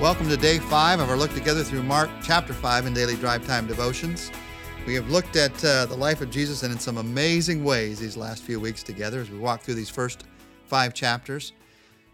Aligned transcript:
Welcome 0.00 0.30
to 0.30 0.36
day 0.38 0.58
five 0.58 0.98
of 0.98 1.10
our 1.10 1.16
look 1.16 1.34
together 1.34 1.62
through 1.62 1.82
Mark 1.82 2.08
chapter 2.22 2.54
five 2.54 2.86
in 2.86 2.94
daily 2.94 3.16
drive 3.16 3.46
time 3.46 3.66
devotions. 3.66 4.30
We 4.86 4.94
have 4.94 5.10
looked 5.10 5.36
at 5.36 5.62
uh, 5.62 5.84
the 5.84 5.94
life 5.94 6.22
of 6.22 6.30
Jesus 6.30 6.62
and 6.62 6.72
in 6.72 6.78
some 6.78 6.96
amazing 6.96 7.62
ways 7.62 7.98
these 7.98 8.16
last 8.16 8.42
few 8.42 8.58
weeks 8.58 8.82
together 8.82 9.20
as 9.20 9.30
we 9.30 9.36
walk 9.36 9.60
through 9.60 9.74
these 9.74 9.90
first 9.90 10.24
five 10.64 10.94
chapters. 10.94 11.52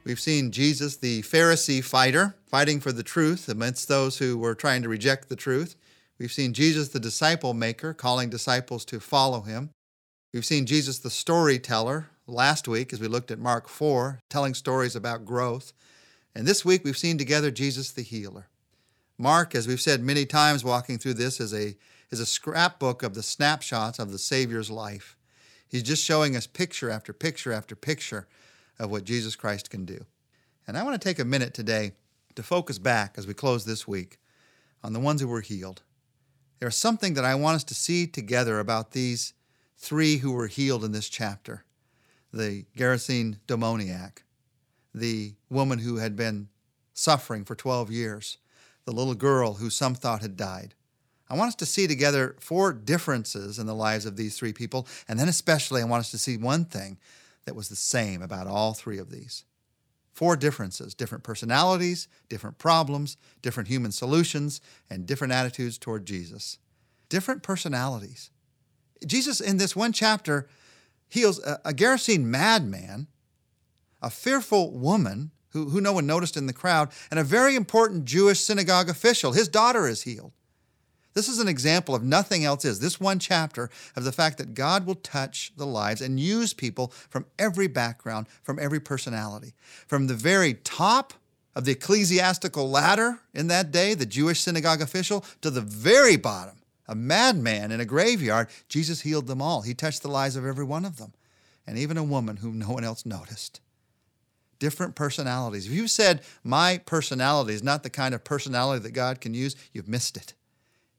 We've 0.02 0.18
seen 0.18 0.50
Jesus, 0.50 0.96
the 0.96 1.22
Pharisee 1.22 1.82
fighter, 1.82 2.34
fighting 2.44 2.80
for 2.80 2.90
the 2.90 3.04
truth 3.04 3.48
amidst 3.48 3.86
those 3.86 4.18
who 4.18 4.36
were 4.36 4.56
trying 4.56 4.82
to 4.82 4.88
reject 4.88 5.28
the 5.28 5.36
truth. 5.36 5.76
We've 6.18 6.32
seen 6.32 6.54
Jesus, 6.54 6.88
the 6.88 6.98
disciple 6.98 7.54
maker, 7.54 7.94
calling 7.94 8.30
disciples 8.30 8.84
to 8.86 8.98
follow 8.98 9.42
him. 9.42 9.70
We've 10.34 10.44
seen 10.44 10.66
Jesus, 10.66 10.98
the 10.98 11.08
storyteller, 11.08 12.10
last 12.26 12.66
week 12.66 12.92
as 12.92 12.98
we 12.98 13.06
looked 13.06 13.30
at 13.30 13.38
Mark 13.38 13.68
4, 13.68 14.18
telling 14.28 14.54
stories 14.54 14.96
about 14.96 15.24
growth. 15.24 15.72
And 16.36 16.46
this 16.46 16.66
week 16.66 16.84
we've 16.84 16.98
seen 16.98 17.16
together 17.16 17.50
Jesus 17.50 17.90
the 17.90 18.02
healer. 18.02 18.48
Mark, 19.16 19.54
as 19.54 19.66
we've 19.66 19.80
said 19.80 20.02
many 20.02 20.26
times 20.26 20.62
walking 20.62 20.98
through 20.98 21.14
this, 21.14 21.40
is 21.40 21.54
a, 21.54 21.78
is 22.10 22.20
a 22.20 22.26
scrapbook 22.26 23.02
of 23.02 23.14
the 23.14 23.22
snapshots 23.22 23.98
of 23.98 24.12
the 24.12 24.18
Savior's 24.18 24.70
life. 24.70 25.16
He's 25.66 25.82
just 25.82 26.04
showing 26.04 26.36
us 26.36 26.46
picture 26.46 26.90
after 26.90 27.14
picture 27.14 27.54
after 27.54 27.74
picture 27.74 28.28
of 28.78 28.90
what 28.90 29.04
Jesus 29.04 29.34
Christ 29.34 29.70
can 29.70 29.86
do. 29.86 30.04
And 30.66 30.76
I 30.76 30.82
want 30.82 31.00
to 31.00 31.08
take 31.08 31.18
a 31.18 31.24
minute 31.24 31.54
today 31.54 31.92
to 32.34 32.42
focus 32.42 32.78
back 32.78 33.14
as 33.16 33.26
we 33.26 33.32
close 33.32 33.64
this 33.64 33.88
week 33.88 34.18
on 34.84 34.92
the 34.92 35.00
ones 35.00 35.22
who 35.22 35.28
were 35.28 35.40
healed. 35.40 35.84
There's 36.58 36.76
something 36.76 37.14
that 37.14 37.24
I 37.24 37.34
want 37.34 37.56
us 37.56 37.64
to 37.64 37.74
see 37.74 38.06
together 38.06 38.60
about 38.60 38.92
these 38.92 39.32
three 39.78 40.18
who 40.18 40.32
were 40.32 40.48
healed 40.48 40.84
in 40.84 40.92
this 40.92 41.08
chapter 41.08 41.64
the 42.30 42.66
Gerasene 42.76 43.38
demoniac, 43.46 44.25
the 44.96 45.34
woman 45.50 45.78
who 45.78 45.96
had 45.96 46.16
been 46.16 46.48
suffering 46.94 47.44
for 47.44 47.54
12 47.54 47.90
years, 47.90 48.38
the 48.86 48.92
little 48.92 49.14
girl 49.14 49.54
who 49.54 49.68
some 49.68 49.94
thought 49.94 50.22
had 50.22 50.36
died. 50.36 50.74
I 51.28 51.36
want 51.36 51.48
us 51.48 51.54
to 51.56 51.66
see 51.66 51.86
together 51.86 52.36
four 52.40 52.72
differences 52.72 53.58
in 53.58 53.66
the 53.66 53.74
lives 53.74 54.06
of 54.06 54.16
these 54.16 54.38
three 54.38 54.52
people, 54.52 54.86
and 55.06 55.18
then 55.18 55.28
especially 55.28 55.82
I 55.82 55.86
want 55.86 56.00
us 56.00 56.10
to 56.12 56.18
see 56.18 56.36
one 56.36 56.64
thing 56.64 56.98
that 57.44 57.54
was 57.54 57.68
the 57.68 57.76
same 57.76 58.22
about 58.22 58.46
all 58.46 58.74
three 58.74 58.98
of 58.98 59.10
these. 59.10 59.44
Four 60.12 60.36
differences 60.36 60.94
different 60.94 61.24
personalities, 61.24 62.08
different 62.30 62.58
problems, 62.58 63.18
different 63.42 63.68
human 63.68 63.92
solutions, 63.92 64.62
and 64.88 65.06
different 65.06 65.32
attitudes 65.32 65.76
toward 65.76 66.06
Jesus. 66.06 66.58
Different 67.08 67.42
personalities. 67.42 68.30
Jesus, 69.06 69.40
in 69.40 69.58
this 69.58 69.76
one 69.76 69.92
chapter, 69.92 70.48
heals 71.08 71.44
a, 71.44 71.60
a 71.66 71.72
Gerasene 71.72 72.24
madman 72.24 73.08
a 74.06 74.10
fearful 74.10 74.70
woman 74.70 75.32
who, 75.50 75.70
who 75.70 75.80
no 75.80 75.92
one 75.92 76.06
noticed 76.06 76.36
in 76.36 76.46
the 76.46 76.52
crowd, 76.52 76.90
and 77.10 77.18
a 77.18 77.24
very 77.24 77.56
important 77.56 78.04
Jewish 78.04 78.38
synagogue 78.38 78.88
official. 78.88 79.32
His 79.32 79.48
daughter 79.48 79.88
is 79.88 80.02
healed. 80.02 80.32
This 81.14 81.28
is 81.28 81.40
an 81.40 81.48
example 81.48 81.92
of 81.92 82.04
nothing 82.04 82.44
else 82.44 82.64
is. 82.64 82.78
This 82.78 83.00
one 83.00 83.18
chapter 83.18 83.68
of 83.96 84.04
the 84.04 84.12
fact 84.12 84.38
that 84.38 84.54
God 84.54 84.86
will 84.86 84.94
touch 84.94 85.52
the 85.56 85.66
lives 85.66 86.00
and 86.00 86.20
use 86.20 86.54
people 86.54 86.92
from 87.08 87.26
every 87.36 87.66
background, 87.66 88.28
from 88.44 88.60
every 88.60 88.78
personality. 88.78 89.54
From 89.88 90.06
the 90.06 90.14
very 90.14 90.54
top 90.54 91.14
of 91.56 91.64
the 91.64 91.72
ecclesiastical 91.72 92.70
ladder 92.70 93.18
in 93.34 93.48
that 93.48 93.72
day, 93.72 93.94
the 93.94 94.06
Jewish 94.06 94.40
synagogue 94.40 94.82
official, 94.82 95.24
to 95.40 95.50
the 95.50 95.62
very 95.62 96.16
bottom, 96.16 96.58
a 96.86 96.94
madman 96.94 97.72
in 97.72 97.80
a 97.80 97.84
graveyard, 97.84 98.48
Jesus 98.68 99.00
healed 99.00 99.26
them 99.26 99.42
all. 99.42 99.62
He 99.62 99.74
touched 99.74 100.02
the 100.02 100.08
lives 100.08 100.36
of 100.36 100.46
every 100.46 100.64
one 100.64 100.84
of 100.84 100.98
them, 100.98 101.14
and 101.66 101.76
even 101.76 101.96
a 101.96 102.04
woman 102.04 102.36
whom 102.36 102.60
no 102.60 102.70
one 102.70 102.84
else 102.84 103.04
noticed 103.04 103.62
different 104.58 104.94
personalities. 104.94 105.66
If 105.66 105.72
you 105.72 105.88
said, 105.88 106.22
My 106.44 106.78
personality 106.78 107.54
is 107.54 107.62
not 107.62 107.82
the 107.82 107.90
kind 107.90 108.14
of 108.14 108.24
personality 108.24 108.82
that 108.82 108.92
God 108.92 109.20
can 109.20 109.34
use, 109.34 109.56
you've 109.72 109.88
missed 109.88 110.16
it. 110.16 110.34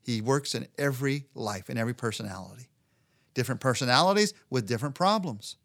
He 0.02 0.22
works 0.22 0.56
in 0.56 0.68
every 0.78 1.26
life, 1.36 1.70
in 1.70 1.78
every 1.78 1.94
personality. 1.94 2.70
Different 3.34 3.62
personalities 3.62 4.34
with 4.50 4.68
different 4.68 4.96
problems. 4.96 5.58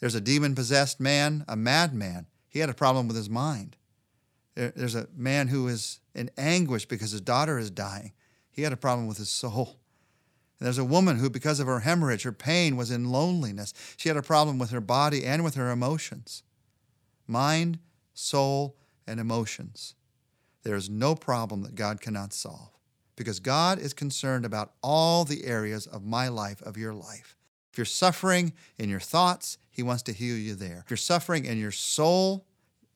There's 0.00 0.14
a 0.14 0.20
demon 0.20 0.54
possessed 0.54 1.00
man, 1.00 1.44
a 1.48 1.56
madman. 1.56 2.26
He 2.48 2.58
had 2.58 2.68
a 2.68 2.74
problem 2.74 3.08
with 3.08 3.16
his 3.16 3.30
mind. 3.30 3.76
There's 4.54 4.94
a 4.94 5.08
man 5.16 5.48
who 5.48 5.68
is 5.68 6.00
in 6.14 6.30
anguish 6.36 6.84
because 6.84 7.12
his 7.12 7.22
daughter 7.22 7.58
is 7.58 7.70
dying. 7.70 8.12
He 8.50 8.62
had 8.62 8.72
a 8.72 8.76
problem 8.76 9.06
with 9.06 9.16
his 9.16 9.30
soul. 9.30 9.78
And 10.58 10.66
there's 10.66 10.78
a 10.78 10.84
woman 10.84 11.18
who, 11.18 11.30
because 11.30 11.58
of 11.58 11.66
her 11.66 11.80
hemorrhage, 11.80 12.24
her 12.24 12.32
pain 12.32 12.76
was 12.76 12.90
in 12.90 13.10
loneliness. 13.10 13.72
She 13.96 14.08
had 14.08 14.18
a 14.18 14.22
problem 14.22 14.58
with 14.58 14.70
her 14.70 14.80
body 14.80 15.24
and 15.24 15.42
with 15.42 15.54
her 15.54 15.70
emotions 15.70 16.42
mind, 17.26 17.78
soul, 18.14 18.76
and 19.06 19.18
emotions. 19.20 19.94
There 20.62 20.76
is 20.76 20.88
no 20.88 21.14
problem 21.14 21.62
that 21.62 21.74
God 21.74 22.00
cannot 22.00 22.32
solve 22.32 22.70
because 23.16 23.40
God 23.40 23.78
is 23.78 23.92
concerned 23.92 24.44
about 24.44 24.72
all 24.82 25.24
the 25.24 25.44
areas 25.44 25.86
of 25.86 26.04
my 26.04 26.28
life, 26.28 26.62
of 26.62 26.76
your 26.76 26.94
life. 26.94 27.36
If 27.72 27.78
you're 27.78 27.84
suffering 27.84 28.52
in 28.78 28.88
your 28.88 29.00
thoughts, 29.00 29.58
He 29.70 29.82
wants 29.82 30.02
to 30.04 30.12
heal 30.12 30.36
you 30.36 30.54
there. 30.54 30.82
If 30.84 30.90
you're 30.90 30.96
suffering 30.96 31.44
in 31.44 31.58
your 31.58 31.70
soul, 31.70 32.46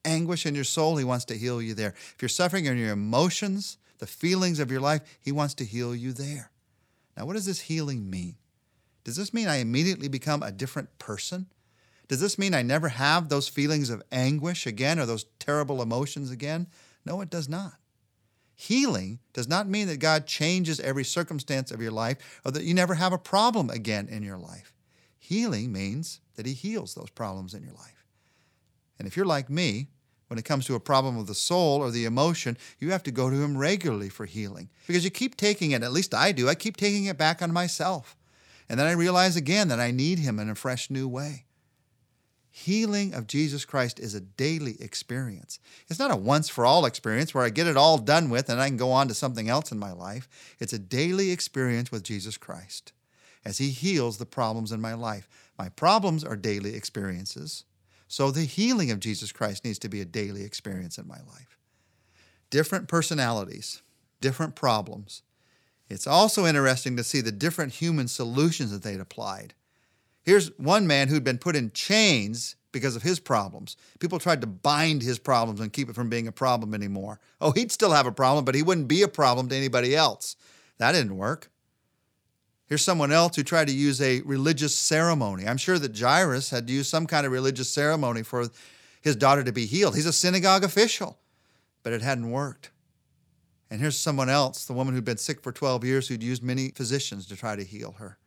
anguish 0.05 0.47
in 0.47 0.55
your 0.55 0.65
soul, 0.65 0.97
He 0.97 1.05
wants 1.05 1.25
to 1.27 1.39
heal 1.39 1.63
you 1.63 1.75
there. 1.75 1.95
If 1.97 2.17
you're 2.21 2.29
suffering 2.29 2.67
in 2.67 2.77
your 2.77 2.93
emotions, 2.93 3.79
the 3.99 4.07
feelings 4.07 4.59
of 4.59 4.71
your 4.71 4.81
life, 4.81 5.03
He 5.21 5.33
wants 5.33 5.55
to 5.55 5.65
heal 5.65 5.95
you 5.95 6.13
there. 6.13 6.51
Now, 7.17 7.25
what 7.25 7.35
does 7.35 7.47
this 7.47 7.61
healing 7.63 8.11
mean? 8.11 8.37
Does 9.05 9.17
this 9.17 9.33
mean 9.33 9.49
I 9.49 9.57
immediately 9.57 10.09
become 10.09 10.43
a 10.43 10.53
different 10.53 10.99
person? 10.99 11.47
Does 12.09 12.21
this 12.21 12.39
mean 12.39 12.55
I 12.55 12.63
never 12.63 12.89
have 12.89 13.29
those 13.29 13.49
feelings 13.49 13.91
of 13.91 14.03
anguish 14.13 14.67
again 14.67 14.99
or 14.99 15.07
those 15.07 15.27
terrible 15.39 15.83
emotions 15.83 16.31
again? 16.31 16.69
No, 17.05 17.21
it 17.21 17.31
does 17.31 17.49
not. 17.49 17.75
Healing 18.55 19.19
does 19.33 19.49
not 19.49 19.69
mean 19.69 19.87
that 19.89 19.99
God 19.99 20.27
changes 20.27 20.81
every 20.81 21.05
circumstance 21.05 21.71
of 21.71 21.83
your 21.83 21.91
life 21.91 22.41
or 22.45 22.53
that 22.53 22.65
you 22.65 22.73
never 22.73 22.95
have 22.95 23.13
a 23.13 23.19
problem 23.19 23.69
again 23.69 24.09
in 24.09 24.23
your 24.23 24.39
life. 24.39 24.73
Healing 25.19 25.73
means 25.73 26.21
that 26.37 26.47
He 26.47 26.53
heals 26.53 26.95
those 26.95 27.11
problems 27.11 27.55
in 27.55 27.63
your 27.63 27.75
life. 27.75 28.05
And 28.99 29.07
if 29.07 29.17
you're 29.17 29.27
like 29.27 29.51
me, 29.51 29.89
when 30.29 30.39
it 30.39 30.45
comes 30.45 30.67
to 30.67 30.75
a 30.75 30.81
problem 30.81 31.19
of 31.19 31.27
the 31.27 31.35
soul 31.35 31.81
or 31.81 31.91
the 31.91 32.05
emotion, 32.05 32.57
you 32.79 32.91
have 32.91 33.03
to 33.05 33.11
go 33.11 33.29
to 33.29 33.43
Him 33.43 33.59
regularly 33.59 34.09
for 34.09 34.25
healing 34.25 34.71
because 34.87 35.05
you 35.05 35.11
keep 35.11 35.37
taking 35.37 35.73
it, 35.73 35.83
at 35.83 35.93
least 35.93 36.15
I 36.15 36.33
do, 36.33 36.49
I 36.49 36.55
keep 36.55 36.77
taking 36.77 37.07
it 37.07 37.19
back 37.19 37.43
on 37.43 37.53
myself. 37.53 38.17
And 38.69 38.81
then 38.81 38.87
I 38.87 38.93
realize 38.93 39.37
again 39.37 39.69
that 39.69 39.81
I 39.81 39.91
need 39.91 40.19
Him 40.19 40.39
in 40.39 40.49
a 40.49 40.55
fresh 40.55 40.91
new 40.91 41.07
way. 41.07 41.46
Healing 42.59 43.13
of 43.13 43.27
Jesus 43.27 43.67
Christ 43.67 44.01
is 44.01 44.15
a 44.15 44.21
daily 44.21 44.77
experience. 44.81 45.59
It's 45.89 45.99
not 45.99 46.11
a 46.11 46.17
once 46.17 46.49
for 46.49 46.65
all 46.65 46.87
experience 46.87 47.35
where 47.35 47.45
I 47.45 47.51
get 47.51 47.67
it 47.67 47.77
all 47.77 47.99
done 47.99 48.31
with 48.31 48.49
and 48.49 48.59
I 48.59 48.69
can 48.69 48.79
go 48.79 48.93
on 48.93 49.09
to 49.09 49.15
something 49.15 49.51
else 49.51 49.71
in 49.71 49.79
my 49.79 49.93
life. 49.93 50.27
It's 50.59 50.73
a 50.73 50.79
daily 50.79 51.33
experience 51.33 51.93
with 51.93 52.03
Jesus 52.03 52.39
Christ 52.39 52.95
as 53.45 53.59
He 53.59 53.69
heals 53.69 54.17
the 54.17 54.25
problems 54.25 54.73
in 54.73 54.81
my 54.81 54.95
life. 54.95 55.29
My 55.59 55.69
problems 55.69 56.25
are 56.25 56.35
daily 56.35 56.75
experiences, 56.75 57.65
so 58.09 58.31
the 58.31 58.45
healing 58.45 58.91
of 58.91 59.01
Jesus 59.01 59.33
Christ 59.33 59.63
needs 59.63 59.79
to 59.81 59.91
be 59.91 60.01
a 60.01 60.07
daily 60.07 60.43
experience 60.43 60.97
in 60.97 61.07
my 61.07 61.19
life. 61.31 61.59
Different 62.49 62.89
personalities, 62.89 63.83
different 64.23 64.55
problems. 64.55 65.21
It's 65.91 66.07
also 66.07 66.47
interesting 66.47 66.97
to 66.97 67.05
see 67.05 67.21
the 67.21 67.33
different 67.33 67.75
human 67.75 68.09
solutions 68.09 68.71
that 68.71 68.83
they'd 68.83 68.99
applied. 68.99 69.53
Here's 70.27 70.49
one 70.59 70.89
man 70.89 71.07
who'd 71.07 71.23
been 71.23 71.39
put 71.39 71.55
in 71.55 71.71
chains 71.71 72.57
because 72.73 72.97
of 72.97 73.03
his 73.03 73.21
problems. 73.21 73.77
People 74.01 74.19
tried 74.19 74.41
to 74.41 74.47
bind 74.49 75.01
his 75.01 75.21
problems 75.21 75.61
and 75.61 75.73
keep 75.73 75.89
it 75.89 75.95
from 75.95 76.11
being 76.11 76.27
a 76.27 76.33
problem 76.33 76.75
anymore. 76.75 77.21
Oh, 77.41 77.53
he'd 77.53 77.71
still 77.71 77.93
have 77.93 78.07
a 78.07 78.13
problem, 78.13 78.45
but 78.45 78.57
he 78.57 78.63
wouldn't 78.65 78.89
be 78.89 79.03
a 79.03 79.09
problem 79.09 79.49
to 79.49 79.57
anybody 79.57 79.95
else. 79.95 80.35
That 80.79 80.93
didn't 80.93 81.17
work. 81.17 81.51
Here's 82.67 82.83
someone 82.83 83.13
else 83.13 83.37
who 83.37 83.45
tried 83.45 83.69
to 83.69 83.73
use 83.73 84.03
a 84.03 84.21
religious 84.23 84.75
ceremony. 84.75 85.47
I'm 85.47 85.57
sure 85.57 85.79
that 85.79 85.97
Jairus 85.97 86.51
had 86.51 86.67
to 86.67 86.73
use 86.73 86.89
some 86.89 87.07
kind 87.07 87.25
of 87.25 87.31
religious 87.31 87.69
ceremony 87.69 88.25
for 88.25 88.49
his 89.01 89.15
daughter 89.15 89.45
to 89.45 89.53
be 89.53 89.67
healed. 89.67 89.95
He's 89.95 90.07
a 90.07 90.13
synagogue 90.13 90.65
official, 90.65 91.19
but 91.85 91.93
it 91.93 92.03
hadn't 92.03 92.33
worked. 92.33 92.73
And 93.71 93.81
here's 93.81 93.97
someone 93.97 94.29
else, 94.29 94.65
the 94.65 94.73
woman 94.73 94.95
who'd 94.95 95.05
been 95.05 95.17
sick 95.17 95.41
for 95.41 95.53
12 95.53 95.85
years, 95.85 96.09
who'd 96.09 96.25
used 96.25 96.43
many 96.43 96.71
physicians 96.71 97.27
to 97.27 97.37
try 97.37 97.55
to 97.55 97.63
heal 97.63 97.95
her, 97.99 98.19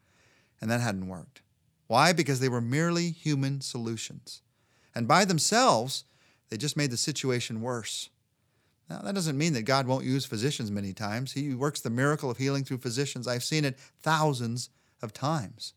and 0.62 0.72
that 0.72 0.80
hadn't 0.80 1.10
worked. 1.10 1.42
Why? 1.90 2.14
Because 2.14 2.40
they 2.40 2.50
were 2.50 2.62
merely 2.62 3.10
human 3.10 3.62
solutions. 3.62 4.44
And 4.94 5.08
by 5.08 5.26
themselves, 5.26 6.04
they 6.50 6.56
just 6.56 6.78
made 6.78 6.92
the 6.92 6.98
situation 6.98 7.62
worse. 7.62 8.12
Now, 8.88 9.02
that 9.02 9.16
doesn't 9.16 9.40
mean 9.40 9.54
that 9.54 9.64
God 9.64 9.88
won't 9.88 10.06
use 10.06 10.24
physicians 10.24 10.70
many 10.70 10.94
times. 10.94 11.32
He 11.32 11.56
works 11.56 11.82
the 11.82 11.90
miracle 11.90 12.30
of 12.30 12.38
healing 12.38 12.64
through 12.64 12.78
physicians. 12.78 13.28
I've 13.28 13.44
seen 13.44 13.66
it 13.66 13.80
thousands 14.04 14.70
of 15.02 15.14
times. 15.14 15.74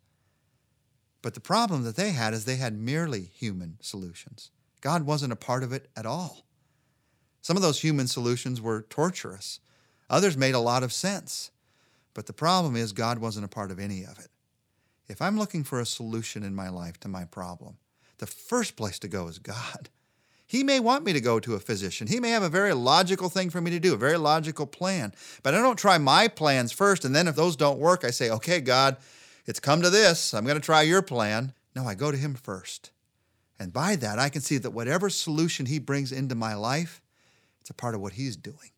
But 1.22 1.32
the 1.32 1.40
problem 1.40 1.82
that 1.84 1.96
they 1.96 2.10
had 2.10 2.34
is 2.34 2.44
they 2.44 2.56
had 2.56 2.78
merely 2.78 3.30
human 3.32 3.78
solutions. 3.80 4.50
God 4.82 5.04
wasn't 5.04 5.32
a 5.32 5.36
part 5.36 5.62
of 5.62 5.72
it 5.72 5.88
at 5.96 6.04
all. 6.04 6.44
Some 7.40 7.56
of 7.56 7.62
those 7.62 7.80
human 7.80 8.06
solutions 8.06 8.60
were 8.60 8.82
torturous, 8.90 9.60
others 10.10 10.36
made 10.36 10.54
a 10.54 10.60
lot 10.60 10.82
of 10.82 10.92
sense. 10.92 11.52
But 12.12 12.26
the 12.26 12.34
problem 12.34 12.76
is, 12.76 12.92
God 12.92 13.18
wasn't 13.18 13.46
a 13.46 13.48
part 13.48 13.70
of 13.70 13.78
any 13.78 14.04
of 14.04 14.18
it. 14.18 14.28
If 15.12 15.20
I'm 15.20 15.38
looking 15.38 15.62
for 15.62 15.78
a 15.78 15.84
solution 15.84 16.42
in 16.42 16.54
my 16.54 16.70
life 16.70 16.98
to 17.00 17.08
my 17.08 17.26
problem, 17.26 17.76
the 18.16 18.26
first 18.26 18.76
place 18.76 18.98
to 19.00 19.08
go 19.08 19.28
is 19.28 19.38
God. 19.38 19.90
He 20.46 20.64
may 20.64 20.80
want 20.80 21.04
me 21.04 21.12
to 21.12 21.20
go 21.20 21.38
to 21.38 21.54
a 21.54 21.60
physician. 21.60 22.06
He 22.06 22.18
may 22.18 22.30
have 22.30 22.42
a 22.42 22.48
very 22.48 22.72
logical 22.72 23.28
thing 23.28 23.50
for 23.50 23.60
me 23.60 23.70
to 23.72 23.78
do, 23.78 23.92
a 23.92 23.98
very 23.98 24.16
logical 24.16 24.66
plan. 24.66 25.12
But 25.42 25.52
I 25.52 25.58
don't 25.58 25.78
try 25.78 25.98
my 25.98 26.28
plans 26.28 26.72
first. 26.72 27.04
And 27.04 27.14
then 27.14 27.28
if 27.28 27.36
those 27.36 27.56
don't 27.56 27.78
work, 27.78 28.04
I 28.04 28.10
say, 28.10 28.30
okay, 28.30 28.60
God, 28.60 28.96
it's 29.44 29.60
come 29.60 29.82
to 29.82 29.90
this. 29.90 30.32
I'm 30.32 30.44
going 30.44 30.56
to 30.56 30.64
try 30.64 30.80
your 30.80 31.02
plan. 31.02 31.52
No, 31.76 31.86
I 31.86 31.94
go 31.94 32.10
to 32.10 32.16
Him 32.16 32.34
first. 32.34 32.90
And 33.58 33.70
by 33.70 33.96
that, 33.96 34.18
I 34.18 34.30
can 34.30 34.40
see 34.40 34.56
that 34.58 34.70
whatever 34.70 35.10
solution 35.10 35.66
He 35.66 35.78
brings 35.78 36.10
into 36.10 36.34
my 36.34 36.54
life, 36.54 37.02
it's 37.60 37.70
a 37.70 37.74
part 37.74 37.94
of 37.94 38.00
what 38.00 38.14
He's 38.14 38.36
doing. 38.36 38.70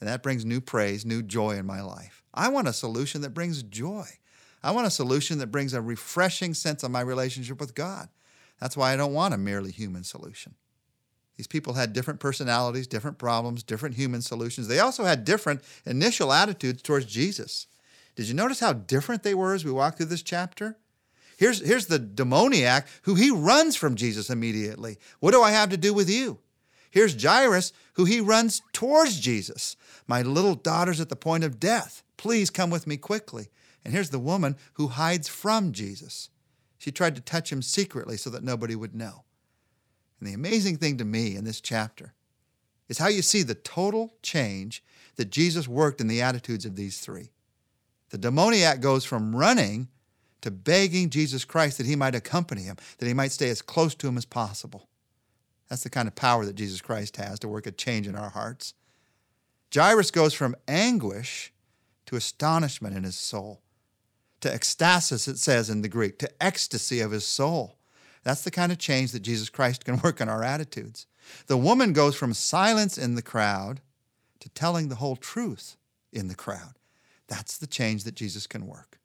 And 0.00 0.08
that 0.08 0.24
brings 0.24 0.44
new 0.44 0.60
praise, 0.60 1.06
new 1.06 1.22
joy 1.22 1.52
in 1.52 1.66
my 1.66 1.82
life. 1.82 2.24
I 2.34 2.48
want 2.48 2.66
a 2.66 2.72
solution 2.72 3.20
that 3.20 3.34
brings 3.34 3.62
joy. 3.62 4.08
I 4.62 4.72
want 4.72 4.86
a 4.86 4.90
solution 4.90 5.38
that 5.38 5.52
brings 5.52 5.74
a 5.74 5.80
refreshing 5.80 6.54
sense 6.54 6.82
of 6.82 6.90
my 6.90 7.00
relationship 7.00 7.60
with 7.60 7.74
God. 7.74 8.08
That's 8.60 8.76
why 8.76 8.92
I 8.92 8.96
don't 8.96 9.12
want 9.12 9.34
a 9.34 9.38
merely 9.38 9.70
human 9.70 10.04
solution. 10.04 10.54
These 11.36 11.46
people 11.46 11.74
had 11.74 11.92
different 11.92 12.18
personalities, 12.18 12.88
different 12.88 13.18
problems, 13.18 13.62
different 13.62 13.94
human 13.94 14.22
solutions. 14.22 14.66
They 14.66 14.80
also 14.80 15.04
had 15.04 15.24
different 15.24 15.62
initial 15.86 16.32
attitudes 16.32 16.82
towards 16.82 17.06
Jesus. 17.06 17.68
Did 18.16 18.26
you 18.26 18.34
notice 18.34 18.58
how 18.58 18.72
different 18.72 19.22
they 19.22 19.34
were 19.34 19.54
as 19.54 19.64
we 19.64 19.70
walk 19.70 19.96
through 19.96 20.06
this 20.06 20.22
chapter? 20.22 20.76
Here's, 21.36 21.64
here's 21.64 21.86
the 21.86 22.00
demoniac 22.00 22.88
who 23.02 23.14
he 23.14 23.30
runs 23.30 23.76
from 23.76 23.94
Jesus 23.94 24.28
immediately. 24.28 24.98
What 25.20 25.30
do 25.30 25.40
I 25.40 25.52
have 25.52 25.70
to 25.70 25.76
do 25.76 25.94
with 25.94 26.10
you? 26.10 26.40
Here's 26.90 27.22
Jairus 27.22 27.72
who 27.92 28.04
he 28.04 28.20
runs 28.20 28.60
towards 28.72 29.20
Jesus. 29.20 29.76
My 30.08 30.22
little 30.22 30.56
daughter's 30.56 31.00
at 31.00 31.10
the 31.10 31.14
point 31.14 31.44
of 31.44 31.60
death. 31.60 32.02
Please 32.16 32.50
come 32.50 32.70
with 32.70 32.88
me 32.88 32.96
quickly. 32.96 33.50
And 33.84 33.94
here's 33.94 34.10
the 34.10 34.18
woman 34.18 34.56
who 34.74 34.88
hides 34.88 35.28
from 35.28 35.72
Jesus. 35.72 36.30
She 36.78 36.92
tried 36.92 37.14
to 37.16 37.20
touch 37.20 37.50
him 37.50 37.62
secretly 37.62 38.16
so 38.16 38.30
that 38.30 38.44
nobody 38.44 38.76
would 38.76 38.94
know. 38.94 39.24
And 40.20 40.28
the 40.28 40.34
amazing 40.34 40.76
thing 40.76 40.96
to 40.98 41.04
me 41.04 41.36
in 41.36 41.44
this 41.44 41.60
chapter 41.60 42.14
is 42.88 42.98
how 42.98 43.08
you 43.08 43.22
see 43.22 43.42
the 43.42 43.54
total 43.54 44.14
change 44.22 44.82
that 45.16 45.30
Jesus 45.30 45.68
worked 45.68 46.00
in 46.00 46.08
the 46.08 46.22
attitudes 46.22 46.64
of 46.64 46.76
these 46.76 47.00
three. 47.00 47.30
The 48.10 48.18
demoniac 48.18 48.80
goes 48.80 49.04
from 49.04 49.36
running 49.36 49.88
to 50.40 50.50
begging 50.50 51.10
Jesus 51.10 51.44
Christ 51.44 51.78
that 51.78 51.86
he 51.86 51.96
might 51.96 52.14
accompany 52.14 52.62
him, 52.62 52.76
that 52.98 53.06
he 53.06 53.14
might 53.14 53.32
stay 53.32 53.50
as 53.50 53.62
close 53.62 53.94
to 53.96 54.08
him 54.08 54.16
as 54.16 54.24
possible. 54.24 54.88
That's 55.68 55.82
the 55.82 55.90
kind 55.90 56.08
of 56.08 56.14
power 56.14 56.46
that 56.46 56.54
Jesus 56.54 56.80
Christ 56.80 57.16
has 57.16 57.38
to 57.40 57.48
work 57.48 57.66
a 57.66 57.72
change 57.72 58.06
in 58.06 58.16
our 58.16 58.30
hearts. 58.30 58.74
Jairus 59.74 60.10
goes 60.10 60.32
from 60.32 60.56
anguish 60.66 61.52
to 62.06 62.16
astonishment 62.16 62.96
in 62.96 63.04
his 63.04 63.16
soul, 63.16 63.60
to 64.40 64.48
ecstasis, 64.48 65.28
it 65.28 65.38
says 65.38 65.70
in 65.70 65.82
the 65.82 65.88
Greek, 65.88 66.18
to 66.18 66.30
ecstasy 66.42 67.00
of 67.00 67.10
his 67.10 67.26
soul. 67.26 67.78
That's 68.24 68.42
the 68.42 68.50
kind 68.50 68.72
of 68.72 68.78
change 68.78 69.12
that 69.12 69.20
Jesus 69.20 69.48
Christ 69.48 69.84
can 69.84 69.98
work 70.04 70.20
in 70.20 70.28
our 70.28 70.42
attitudes. 70.42 71.06
The 71.46 71.56
woman 71.56 71.92
goes 71.92 72.16
from 72.16 72.34
silence 72.34 72.96
in 72.96 73.14
the 73.14 73.22
crowd 73.22 73.80
to 74.40 74.48
telling 74.50 74.88
the 74.88 74.96
whole 74.96 75.16
truth 75.16 75.76
in 76.12 76.28
the 76.28 76.34
crowd. 76.34 76.74
That's 77.26 77.58
the 77.58 77.66
change 77.66 78.04
that 78.04 78.14
Jesus 78.14 78.46
can 78.46 78.66
work. 78.66 78.98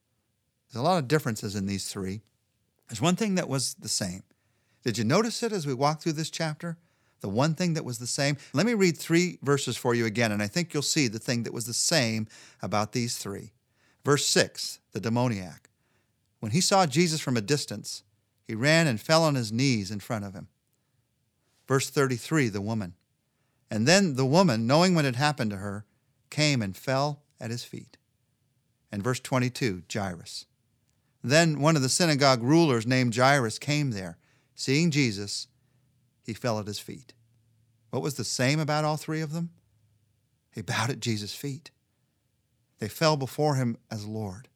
There's 0.71 0.81
a 0.81 0.83
lot 0.83 0.99
of 0.99 1.07
differences 1.07 1.55
in 1.55 1.65
these 1.65 1.87
three. 1.87 2.21
There's 2.87 3.01
one 3.01 3.15
thing 3.15 3.35
that 3.35 3.49
was 3.49 3.75
the 3.75 3.89
same. 3.89 4.23
Did 4.83 4.97
you 4.97 5.03
notice 5.03 5.43
it 5.43 5.51
as 5.51 5.65
we 5.65 5.73
walk 5.73 6.01
through 6.01 6.13
this 6.13 6.29
chapter? 6.29 6.77
The 7.21 7.29
one 7.29 7.55
thing 7.55 7.73
that 7.75 7.85
was 7.85 7.99
the 7.99 8.07
same? 8.07 8.37
Let 8.53 8.65
me 8.65 8.73
read 8.73 8.97
three 8.97 9.39
verses 9.41 9.77
for 9.77 9.95
you 9.95 10.05
again, 10.05 10.31
and 10.31 10.43
I 10.43 10.47
think 10.47 10.73
you'll 10.73 10.83
see 10.83 11.07
the 11.07 11.19
thing 11.19 11.43
that 11.43 11.53
was 11.53 11.65
the 11.65 11.73
same 11.73 12.27
about 12.61 12.91
these 12.91 13.17
three. 13.17 13.53
Verse 14.05 14.25
6, 14.25 14.79
the 14.91 14.99
demoniac. 14.99 15.69
When 16.39 16.51
he 16.51 16.61
saw 16.61 16.85
Jesus 16.85 17.21
from 17.21 17.37
a 17.37 17.41
distance, 17.41 18.03
he 18.45 18.55
ran 18.55 18.87
and 18.87 18.99
fell 18.99 19.23
on 19.23 19.35
his 19.35 19.51
knees 19.51 19.91
in 19.91 19.99
front 19.99 20.25
of 20.25 20.33
him. 20.33 20.49
Verse 21.67 21.89
33, 21.89 22.49
the 22.49 22.61
woman. 22.61 22.95
And 23.71 23.87
then 23.87 24.15
the 24.15 24.25
woman, 24.25 24.67
knowing 24.67 24.93
what 24.93 25.05
had 25.05 25.15
happened 25.15 25.51
to 25.51 25.57
her, 25.57 25.85
came 26.29 26.61
and 26.61 26.75
fell 26.75 27.21
at 27.39 27.49
his 27.49 27.63
feet. 27.63 27.97
And 28.91 29.01
verse 29.03 29.19
22, 29.19 29.83
Jairus. 29.91 30.45
Then 31.23 31.61
one 31.61 31.75
of 31.75 31.81
the 31.81 31.89
synagogue 31.89 32.43
rulers 32.43 32.85
named 32.85 33.15
Jairus 33.15 33.57
came 33.57 33.91
there. 33.91 34.17
Seeing 34.55 34.91
Jesus, 34.91 35.47
he 36.25 36.33
fell 36.33 36.59
at 36.59 36.67
his 36.67 36.79
feet. 36.79 37.13
What 37.89 38.03
was 38.03 38.15
the 38.15 38.23
same 38.23 38.59
about 38.59 38.83
all 38.83 38.97
three 38.97 39.21
of 39.21 39.31
them? 39.31 39.51
He 40.51 40.61
bowed 40.61 40.89
at 40.89 40.99
Jesus' 40.99 41.33
feet. 41.33 41.71
They 42.79 42.87
fell 42.87 43.17
before 43.17 43.55
him 43.55 43.77
as 43.89 44.05
Lord. 44.05 44.49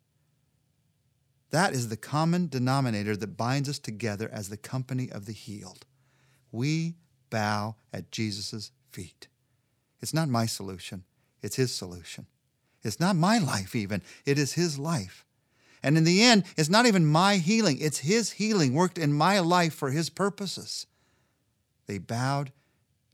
That 1.52 1.74
is 1.74 1.88
the 1.88 1.98
common 1.98 2.48
denominator 2.48 3.16
that 3.16 3.38
binds 3.38 3.70
us 3.70 3.80
together 3.80 4.30
as 4.32 4.50
the 4.50 4.58
company 4.58 5.10
of 5.10 5.26
the 5.26 5.32
healed. 5.32 5.86
We 6.52 6.96
bow 7.30 7.76
at 7.94 8.12
Jesus' 8.12 8.72
feet. 8.92 9.28
It's 10.02 10.14
not 10.14 10.30
my 10.30 10.46
solution, 10.46 11.04
it's 11.42 11.56
His 11.56 11.74
solution. 11.74 12.28
It's 12.84 13.00
not 13.00 13.16
my 13.16 13.38
life, 13.38 13.76
even, 13.76 14.02
it 14.26 14.38
is 14.38 14.54
His 14.54 14.78
life. 14.78 15.26
And 15.84 15.98
in 15.98 16.04
the 16.04 16.24
end, 16.24 16.44
it's 16.58 16.70
not 16.70 16.86
even 16.86 17.06
my 17.06 17.38
healing, 17.38 17.78
it's 17.80 18.00
His 18.00 18.34
healing 18.34 18.74
worked 18.74 18.98
in 18.98 19.14
my 19.14 19.40
life 19.40 19.74
for 19.74 19.92
His 19.92 20.10
purposes. 20.10 20.86
They 21.88 21.98
bowed 21.98 22.52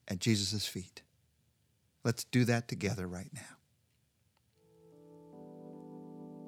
at 0.07 0.19
Jesus' 0.19 0.65
feet. 0.65 1.01
Let's 2.03 2.23
do 2.25 2.43
that 2.45 2.67
together 2.67 3.07
right 3.07 3.29
now. 3.33 3.57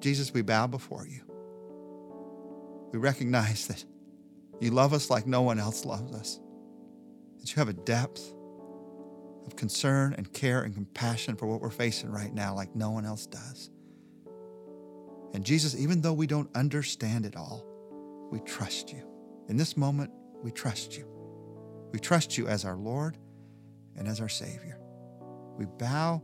Jesus, 0.00 0.32
we 0.32 0.42
bow 0.42 0.66
before 0.66 1.06
you 1.06 1.26
we 2.96 3.02
recognize 3.02 3.66
that 3.66 3.84
you 4.58 4.70
love 4.70 4.94
us 4.94 5.10
like 5.10 5.26
no 5.26 5.42
one 5.42 5.58
else 5.58 5.84
loves 5.84 6.14
us, 6.14 6.40
that 7.38 7.50
you 7.50 7.60
have 7.60 7.68
a 7.68 7.74
depth 7.74 8.32
of 9.46 9.54
concern 9.54 10.14
and 10.16 10.32
care 10.32 10.62
and 10.62 10.74
compassion 10.74 11.36
for 11.36 11.46
what 11.46 11.60
we're 11.60 11.68
facing 11.68 12.10
right 12.10 12.32
now 12.32 12.54
like 12.54 12.74
no 12.74 12.90
one 12.90 13.04
else 13.04 13.26
does. 13.26 13.70
And 15.34 15.44
Jesus, 15.44 15.76
even 15.76 16.00
though 16.00 16.14
we 16.14 16.26
don't 16.26 16.48
understand 16.56 17.26
it 17.26 17.36
all, 17.36 17.66
we 18.30 18.40
trust 18.40 18.90
you. 18.92 19.02
In 19.48 19.58
this 19.58 19.76
moment, 19.76 20.10
we 20.42 20.50
trust 20.50 20.96
you. 20.96 21.06
We 21.92 21.98
trust 21.98 22.38
you 22.38 22.48
as 22.48 22.64
our 22.64 22.76
Lord 22.76 23.18
and 23.94 24.08
as 24.08 24.22
our 24.22 24.28
Savior. 24.28 24.80
We 25.58 25.66
bow 25.66 26.22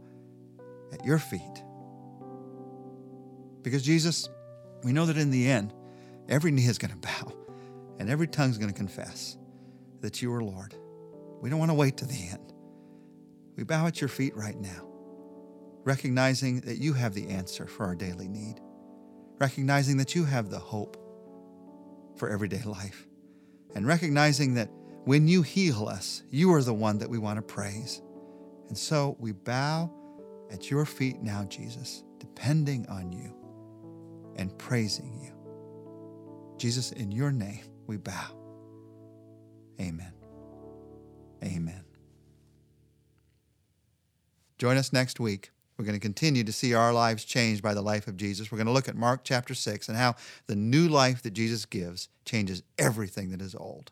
at 0.91 1.05
your 1.05 1.19
feet. 1.19 1.63
Because, 3.63 3.83
Jesus, 3.83 4.29
we 4.83 4.93
know 4.93 5.07
that 5.07 5.17
in 5.17 5.31
the 5.31 5.49
end, 5.49 5.73
Every 6.29 6.51
knee 6.51 6.67
is 6.67 6.79
going 6.79 6.91
to 6.93 6.97
bow 6.97 7.33
and 7.99 8.09
every 8.09 8.27
tongue 8.27 8.51
is 8.51 8.59
going 8.59 8.73
to 8.73 8.77
confess 8.77 9.37
that 10.01 10.23
you 10.23 10.33
are 10.33 10.43
Lord. 10.43 10.75
We 11.41 11.51
don't 11.51 11.59
want 11.59 11.71
to 11.71 11.75
wait 11.77 11.97
to 11.99 12.07
the 12.07 12.29
end. 12.31 12.53
We 13.57 13.65
bow 13.65 13.87
at 13.87 14.01
your 14.01 14.09
feet 14.09 14.35
right 14.35 14.59
now, 14.59 14.89
recognizing 15.85 16.61
that 16.63 16.79
you 16.79 16.95
have 16.95 17.15
the 17.15 17.29
answer 17.29 17.67
for 17.67 17.85
our 17.85 17.95
daily 17.95 18.29
need, 18.29 18.61
recognizing 19.39 19.99
that 19.99 20.15
you 20.15 20.25
have 20.25 20.51
the 20.51 20.59
hope 20.59 20.97
for 22.17 22.31
everyday 22.31 22.63
life, 22.63 23.07
and 23.75 23.87
recognizing 23.87 24.55
that 24.55 24.71
when 25.05 25.29
you 25.29 25.43
heal 25.43 25.87
us, 25.87 26.23
you 26.31 26.53
are 26.55 26.63
the 26.63 26.73
one 26.73 26.99
that 26.99 27.11
we 27.11 27.19
want 27.19 27.37
to 27.37 27.43
praise. 27.43 28.01
And 28.69 28.79
so 28.79 29.17
we 29.19 29.33
bow 29.33 29.93
at 30.51 30.71
your 30.71 30.87
feet 30.87 31.21
now, 31.21 31.45
Jesus, 31.45 32.05
depending 32.19 32.87
on 32.89 33.13
you 33.13 33.42
and 34.37 34.57
praising 34.59 35.19
you. 35.23 35.33
Jesus, 36.59 36.93
in 36.93 37.11
your 37.11 37.33
name 37.33 37.65
we 37.87 37.97
bow. 37.97 38.37
Amen. 39.81 40.13
Amen. 41.43 41.85
Join 44.59 44.77
us 44.77 44.93
next 44.93 45.19
week. 45.19 45.51
We're 45.77 45.87
going 45.87 45.99
to 45.99 46.01
continue 46.01 46.45
to 46.45 46.53
see 46.53 46.75
our 46.75 46.93
lives 46.93 47.25
changed 47.25 47.63
by 47.63 47.75
the 47.75 47.83
life 47.83 48.07
of 48.07 48.17
Jesus. 48.17 48.53
We're 48.53 48.59
going 48.59 48.67
to 48.67 48.73
look 48.73 48.89
at 48.89 48.95
Mark 48.95 49.23
chapter 49.25 49.55
6 49.55 49.89
and 49.89 49.97
how 49.97 50.15
the 50.47 50.55
new 50.55 50.87
life 50.89 51.23
that 51.23 51.33
Jesus 51.33 51.67
gives 51.67 52.09
changes 52.25 52.63
everything 52.79 53.31
that 53.31 53.43
is 53.43 53.57
old. 53.57 53.91